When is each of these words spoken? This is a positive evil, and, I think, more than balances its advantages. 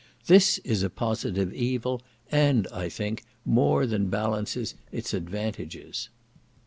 This 0.25 0.57
is 0.63 0.81
a 0.81 0.89
positive 0.89 1.53
evil, 1.53 2.01
and, 2.31 2.65
I 2.73 2.89
think, 2.89 3.21
more 3.45 3.85
than 3.85 4.09
balances 4.09 4.73
its 4.91 5.13
advantages. 5.13 6.09